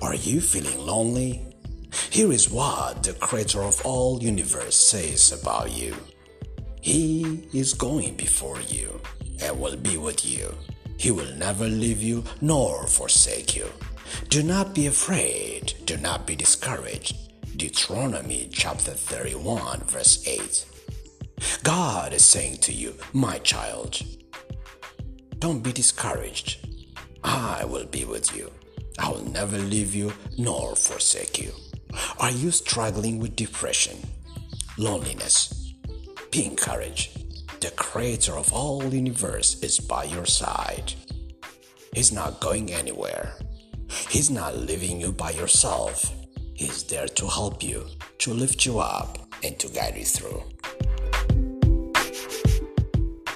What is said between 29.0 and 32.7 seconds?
will never leave you nor forsake you. Are you